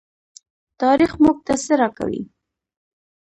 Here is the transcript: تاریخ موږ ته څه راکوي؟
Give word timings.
تاریخ 0.81 1.11
موږ 1.23 1.37
ته 1.45 1.53
څه 1.63 1.73
راکوي؟ 1.81 2.21